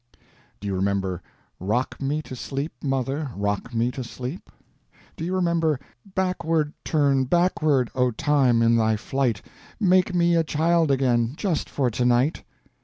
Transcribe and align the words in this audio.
Do 0.59 0.67
you 0.67 0.73
remember 0.73 1.21
"Rock 1.59 2.01
Me 2.01 2.23
to 2.23 2.35
Sleep, 2.35 2.71
Mother, 2.83 3.29
Rock 3.35 3.71
Me 3.71 3.91
to 3.91 4.03
Sleep"? 4.03 4.49
Do 5.15 5.23
you 5.23 5.35
remember 5.35 5.79
"Backward, 6.15 6.73
turn, 6.83 7.25
backward, 7.25 7.91
O 7.93 8.09
Time, 8.09 8.63
in 8.63 8.77
thy 8.77 8.95
flight! 8.97 9.43
Make 9.79 10.15
me 10.15 10.35
a 10.35 10.43
child 10.43 10.89
again 10.89 11.33
just 11.37 11.69
for 11.69 11.91
tonight"? 11.91 12.41